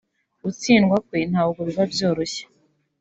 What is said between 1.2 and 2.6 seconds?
ntabwo biba byoroshye